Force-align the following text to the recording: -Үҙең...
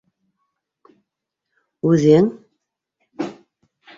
-Үҙең... 1.91 2.31